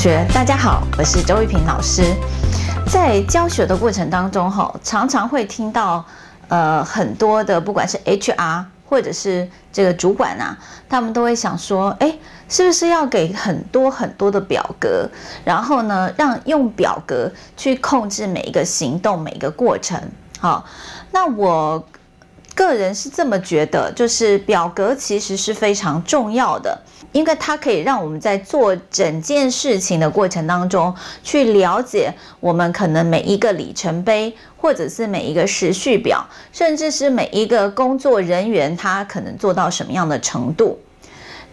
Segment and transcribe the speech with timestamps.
[0.00, 2.02] 学，大家好，我是周玉萍老师。
[2.90, 6.02] 在教学的过程当中，哈，常常会听到，
[6.48, 10.56] 呃，很多的，不管是 HR 或者是这个主管啊，
[10.88, 12.16] 他们都会想说，哎，
[12.48, 15.06] 是不是要给很多很多的表格，
[15.44, 20.00] 然后呢，让用表格去控制每一个行动、每一个过程？
[20.38, 20.64] 好，
[21.12, 21.86] 那我
[22.54, 26.80] 个人是这么觉得，就是表格其实是非常重要的。
[27.12, 40.78] 因为它可以让我们在做整件事情的过程当中，去了解我们可能每一个里程碑，或者是每一个时序表，甚至是每一个工作人员他可能做到什么样的程度。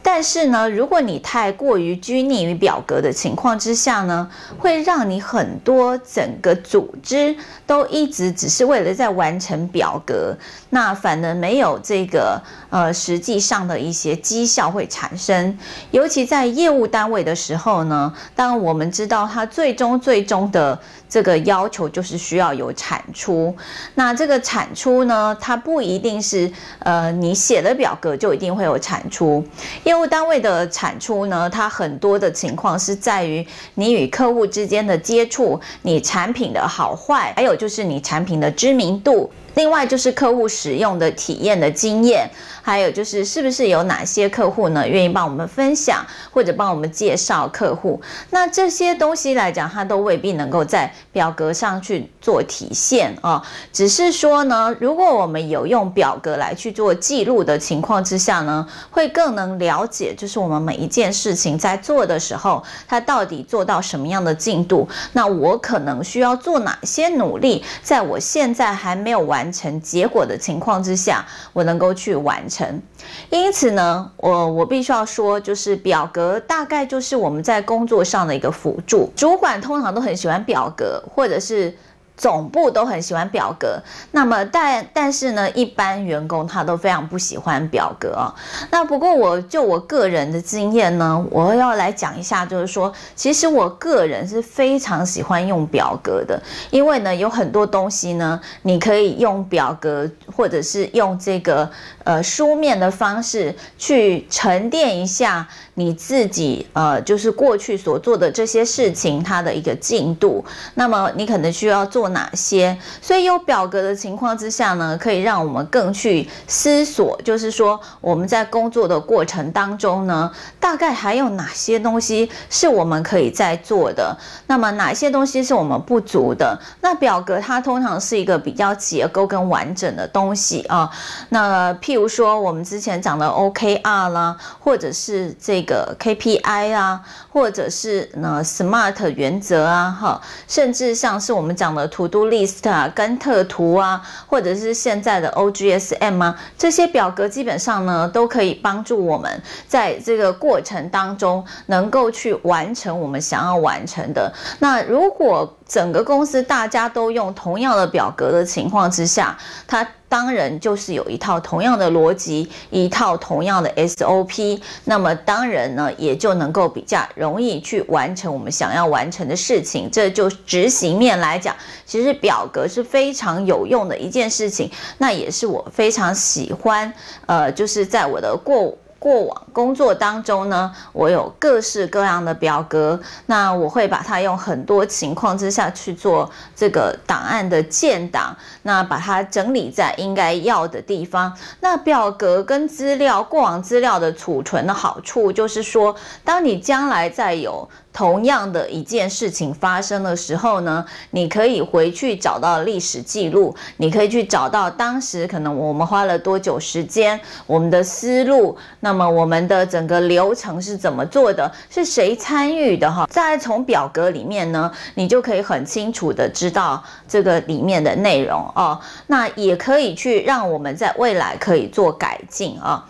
[0.10, 10.34] 但是呢，如果你太过于拘泥于表格的情况之下呢，会让你很多整个组织都一直只是为了在完成表格，
[10.70, 15.60] 那反而没有这个呃实际上的一些绩效会产生。
[15.92, 23.54] 尤其在业务单位的时候呢，当我们知道它最终最终的这个要求就是需要有产出，
[23.96, 26.50] 那这个产出呢，它不一定是
[26.80, 29.46] 呃你写的表格就一定会有产出，
[29.84, 33.46] 因为务单位的产出呢，它很多的情况是在于
[33.76, 39.30] 你与客户之间的接触，你产品的好坏，还有就是你产品的知名度。
[39.58, 42.30] 另外就是客户使用的体验的经验，
[42.62, 48.00] 还有就是是不是有哪些客户呢，愿意帮我们分享或者帮我们介绍客户？
[48.30, 53.42] 那这些东西来讲，它都未必能够在表格上去做体现啊。
[53.74, 64.88] 只是说呢，如果我们有用表格来去做记录的情况之下呢，会更能了解，就是我们每一件事情在做的时候，它到底做到什么样的进度？
[65.14, 67.66] 那我可能需要做哪些努力？
[67.82, 69.47] 在我现在还没有完。
[69.48, 72.82] 完成结果的情况之下，我能够去完成。
[73.30, 79.10] 因此呢，我我必须要说，就是表格大概就是我们在工作上的一个辅助。
[79.16, 81.74] 主管通常都很喜欢表格，或者是。
[82.18, 83.80] 总部都很喜欢表格，
[84.12, 88.34] 那么但但是呢，一般员工他都非常不喜欢表格哦。
[88.72, 96.42] 那不过我就我个人的经验呢，我要来讲一下，就是说，其实我个人是非常喜欢用表格的，
[96.72, 101.70] 因为呢，有很多东西呢，你可以用表格或者是用这个
[102.04, 110.44] 呃书面的方式去沉淀一下你自己呃就是过去所做的这些事情它的一个进度。
[110.74, 112.07] 那么你可能需要做。
[112.10, 112.78] 哪些？
[113.02, 124.18] 所以有表格的情况之下呢，可以让我们更去思索，就是说我们在工作的过程当中呢，大概还有哪些东西是我们可以在做的？
[124.48, 126.60] 那么哪些东西是我们不足的？
[126.82, 130.90] 那表格它通常是一个比较结构跟完整的东西啊。
[131.30, 137.02] 那譬如说我们之前讲的 OKR 啦，或者是这个 KPI 啊，
[137.38, 141.88] 或者是呢 SMART 原则啊，哈，甚至像是我们讲的。
[141.90, 154.34] To Do List 啊，甘特图啊，或者是现在的 OGSM 啊，这些表格基本上呢，都可以帮助我们在这个过程当中能够去完成我们想要完成的。
[154.60, 159.88] 那如果整个公司大家都用同样的表格的情况之下，它。
[160.10, 169.92] 当然就是有一套同样的逻辑，一套同样的 SOP，那么当然呢，也就能够比较容易去完成我们想要完成的事情。
[169.92, 171.54] 这就执行面来讲，
[171.86, 176.94] 其实表格是非常有用的一件事情，那也是我非常喜欢，
[177.26, 178.74] 呃，就是在我的过。
[179.00, 191.32] 过往工作当中呢，我有各式各样的表格，那我会把它用很多情况之下去做这个档案的建档，那把它整理在应该要的地方。
[191.62, 197.70] 那表格跟资料，过往资料的储存的好处就是说，当你将来再有。
[197.98, 213.08] 同样的一件事情发生的时候呢，你可以回去找到历史记录，你可以去找到当时可能我们花了多久时间，我们的思路，那么我们的整个流程是怎么做的，是谁参与的哈？
[213.10, 222.88] 再从表格里面呢，你就可以很清楚的知道这个里面的内容哦，那也可以去让我们在未来可以做改进啊。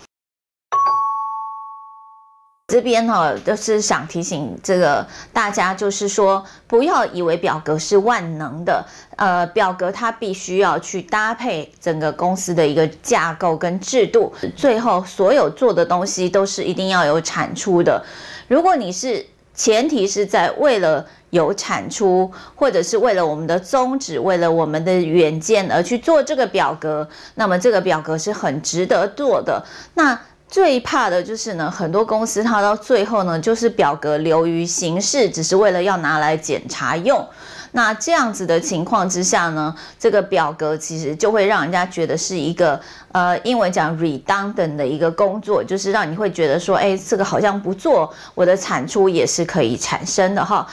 [2.69, 8.86] 这边哈，就是想提醒这个大家，就是说，不要以为表格是万能的，
[9.16, 18.04] 呃，表格它必须要去搭配整个公司的一个架构跟制度，最后所有做的东西都是一定要有产出的。
[18.50, 29.66] 如果你是前提是在为了有产出，或者是为了我们的宗旨，为了我们的远见而去做这个表格，那么这个表格是很值得做的。
[29.94, 37.26] 那最怕的就是呢，很多公司它到最后呢，就是表格流于形式，只是为了要拿来检查用。
[37.74, 42.80] 那这样子的情况之下呢，这个表格其实就会让人家觉得是一个
[43.12, 50.66] 呃，英文讲 redundant 的一个工作，就是让你会觉得说，哎，这个好像不做，我的产出也是可以产生的哈。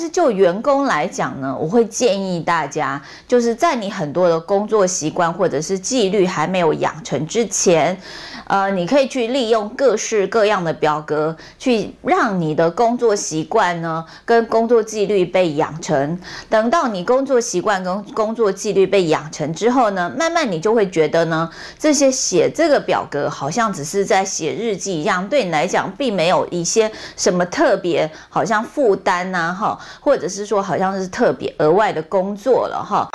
[0.00, 7.94] 是就员工来讲呢，我会建议大家，就是在你很多的工作习惯或者是纪律还没有养成之前。
[8.50, 16.18] 呃，你可以去利用各式各样的表格，去让你的工作习惯呢跟工作纪律被养成。
[16.48, 21.48] 等到你工作习惯跟工作纪律被养成之后呢，慢慢你就会觉得呢，
[21.78, 33.08] 这些写这个表格好像只是在写日记一样，对你来讲并没有一些什么特别，好像负担呐，哈，或者是说好像是特别额外的工作了，哈。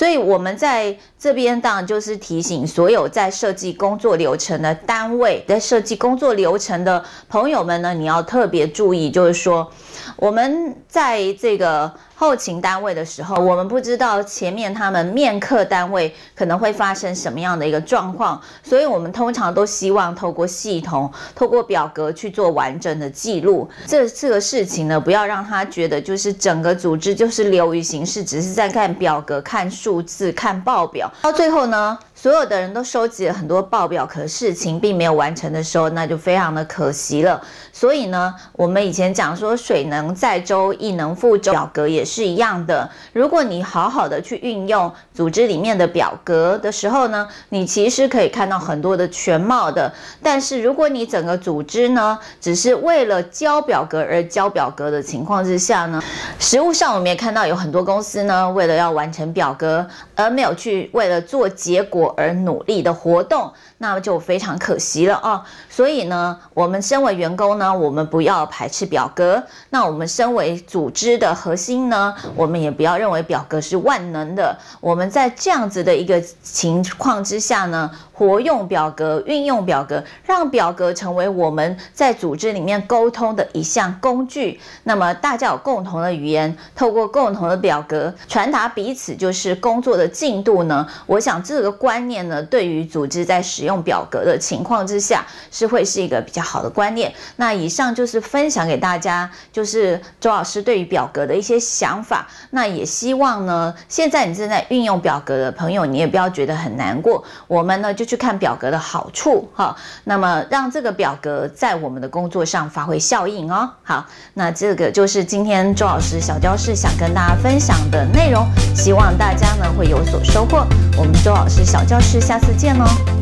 [0.00, 9.70] 所以我们在这边当然就是提醒所有在设计工作流程的单位，在设计工作流程的朋友们呢，你要特别注意，就是说
[10.16, 11.92] 我们在这个。
[12.20, 23.66] 后勤单位的时候，我们不知道前面他们面客单位可能会发生什么样的一个状况，所以我们通常都希望透过系统、透过表格去做完整的记录。
[23.86, 37.40] 这这个事情呢，不要让他觉得就是整个组织就是流于形式，只是在看表格、看数字、看报表，到最后呢，所有的人都收集了很多报表，可事情并没有完成的时候，那就非常的可惜了。
[37.72, 42.90] 所以呢，我们以前讲说水能载舟，亦能覆舟，表格也是是一样的。
[43.12, 49.92] 如果你好好的去运用组织里面的表格的时候呢，你其实可以看到很多的全貌的。
[50.22, 56.02] 但是如果你整个组织呢，只是为了交表格而交表格的情况之下呢，
[56.38, 59.86] 实务上我们也看到有很多公司呢，为了要完成表格，
[60.16, 62.00] 而没有去为了做结果。
[62.16, 65.44] 而努力的活动，那就非常可惜了啊！
[65.68, 69.40] 所以呢，我们身为员工呢，我们不要排斥表格；
[69.70, 71.99] 那我们身为组织的核心呢，
[72.36, 74.56] 我们也不要认为表格是万能的。
[74.80, 84.60] 我们在这样子的一个情况之下呢，活用表格，运用表格，让表格成为我们在组织里面沟通的一项工具。
[84.84, 90.86] 那么大家有共同的语言，透过共同的表格传达彼此就是工作的进度呢。
[91.06, 91.70] 我想这个。
[91.80, 97.10] 观念呢，对于组织在使用表格的情况之下，是会是一个比较好的观念。
[97.36, 102.26] 那以上就是分享给大家，就是周老师对于表格的一些想法。
[102.50, 107.24] 那也希望呢，现在你正在运用表格的朋友，你也不要觉得很难过。
[107.46, 109.76] 我们呢就去看表格的好处哈。
[110.04, 113.68] 那么让这个表格在我们的工作上发挥效应哦。
[113.82, 120.64] 好，那这个就是今天周老师小教室想跟大家分享的内容，希望大家呢会有所收获。
[120.96, 121.80] 我们周老师小。
[121.90, 123.19] 教室，下次见喽。